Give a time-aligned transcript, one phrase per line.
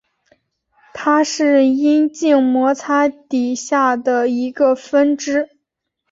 [0.95, 5.47] 它是阴茎摩擦底下的一个分支。